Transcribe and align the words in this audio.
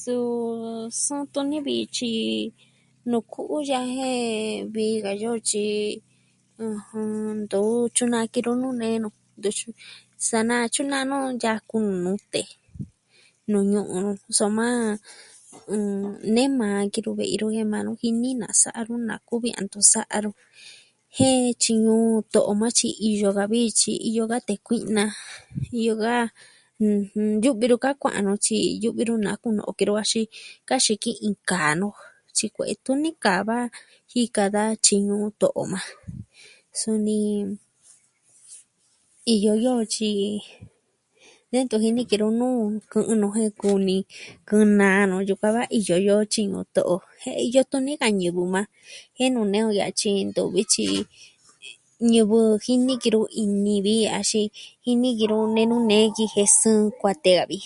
Suu... 0.00 0.24
sɨɨn 1.04 1.24
tuni 1.32 1.56
vi 1.66 1.74
tyi 1.96 2.10
nu 3.10 3.16
ku'u 3.32 3.54
ya'a 3.70 3.84
jen 3.96 4.46
vii 4.74 4.96
ka 5.04 5.12
yo 5.22 5.32
tyi... 5.50 5.64
ɨjɨn... 6.66 7.08
ntu 7.44 7.58
tyunaa 7.96 8.24
ki 8.32 8.40
nu 8.62 8.68
nee 8.80 8.96
nu, 9.02 9.08
sa 10.28 10.38
na 10.48 10.56
tyunaa 10.74 11.04
nu 11.10 11.16
yaku 11.42 11.76
nute. 12.04 12.42
Nu 13.50 13.58
ñu'un 13.72 13.98
nu 14.04 14.10
soma... 14.38 14.68
nee 16.34 16.48
maa 16.58 16.80
kinu 16.92 17.10
ve'i 17.18 17.36
nu 17.40 17.46
jen 17.56 17.68
maa 17.72 17.84
nu 17.86 17.92
jini 18.00 18.30
na 18.40 18.48
sa'a 18.62 18.80
nu 18.88 18.94
na 19.08 19.14
kuvi 19.28 19.48
a 19.58 19.60
ntu 19.64 19.78
sa'a 19.92 20.16
nuu. 20.24 20.36
Jen 21.16 21.42
tyi 21.62 21.72
ñuu 21.84 22.10
to'o 22.32 22.52
maa 22.60 22.72
tyi 22.78 22.88
iyo 23.08 23.28
ka 23.38 23.44
vi 23.52 23.60
tyi 23.80 23.92
iyo 24.08 24.22
ka 24.30 24.38
tee 24.46 24.60
kuina, 24.66 25.04
iyo 25.80 25.92
ka, 26.04 26.14
ɨjɨn, 26.82 27.28
yu'vi 27.44 27.64
nuu 27.70 27.82
kaa 27.84 27.98
kua'a 28.00 28.20
nu 28.26 28.32
tyi 28.44 28.58
yu'vi 28.82 29.04
na 29.24 29.40
kunoo 29.42 29.72
kinoo 29.76 29.98
axin 30.02 30.26
kaxi 30.68 30.94
ki'in 31.02 31.34
kaa 31.48 31.70
nu 31.80 31.88
tyi 32.36 32.46
kue'e 32.54 32.74
tuni 32.84 33.10
kaa 33.24 33.40
daa, 33.48 33.64
jika 34.10 34.44
da 34.54 34.62
tyi 34.84 34.96
ñuu 35.06 35.26
to'o 35.40 35.62
maa. 35.72 35.90
Suni... 36.80 37.16
iyo 39.34 39.52
yoo 39.64 39.82
tyi... 39.94 40.10
ya 41.54 41.60
ntu 41.64 41.76
jini 41.82 42.02
kinoo 42.10 42.32
nu 42.40 42.46
kɨ'ɨn 42.90 43.18
nu 43.20 43.28
jen 43.36 43.52
kumi, 43.60 43.96
kɨ'ɨ 44.48 44.64
naa 44.80 45.00
nu 45.10 45.16
yukuan 45.28 45.52
da 45.56 45.62
iyo 45.78 45.94
yoo 46.08 46.22
tyi 46.32 46.42
nute 46.52 46.80
o. 46.94 46.96
Jen, 47.22 47.36
iyo 47.46 47.60
tuni 47.70 47.92
ka 48.00 48.06
ñivɨ 48.20 48.42
maa. 48.54 48.66
Jen 49.16 49.28
nuu 49.34 49.46
nee 49.52 49.64
o 49.68 49.70
ya'a 49.78 49.92
tyi 50.00 50.10
ñivɨ 52.10 52.38
jin 52.64 52.82
ki 53.02 53.08
nu 53.14 53.20
ini 53.42 53.74
vi 53.86 53.94
axin 54.18 54.46
jini 54.84 55.08
ki 55.18 55.26
nu 55.30 55.36
nenu 55.54 55.76
nee 55.88 56.06
ki 56.16 56.24
ji 56.32 56.42
sɨɨn 56.58 56.86
kuatee 57.00 57.38
a 57.42 57.44
vi. 57.50 57.58